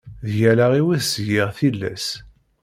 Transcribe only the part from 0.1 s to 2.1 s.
Deg allaɣ-iw i s-giɣ tilas.